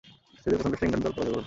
[0.41, 1.39] সিরিজের প্রথম টেস্টে ইংল্যান্ড দল পরাজয়বরণ করে।